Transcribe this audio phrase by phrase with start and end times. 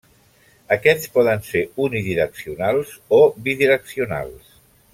[0.75, 4.53] Aquests poden ser unidireccionals, o bidireccionals.